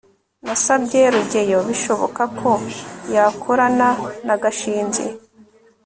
[0.45, 2.49] nasabye rugeyo bishoboka ko
[3.13, 3.89] yakorana
[4.25, 5.05] na gashinzi